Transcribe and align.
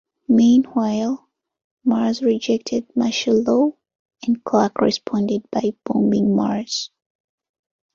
Meanwhile, 0.27 1.29
Mars 1.85 2.23
rejected 2.23 2.87
martial 2.95 3.39
law, 3.43 3.73
and 4.25 4.43
Clark 4.43 4.81
responded 4.81 5.43
by 5.51 5.73
bombing 5.83 6.35
Mars. 6.35 6.89